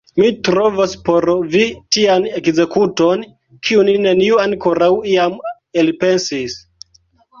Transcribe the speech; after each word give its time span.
Mi 0.19 0.27
trovos 0.47 0.95
por 1.09 1.27
vi 1.55 1.61
tian 1.97 2.25
ekzekuton, 2.39 3.27
kiun 3.69 3.93
neniu 4.07 4.41
ankoraŭ 4.47 4.91
iam 5.13 5.37
elpensis! 5.83 6.57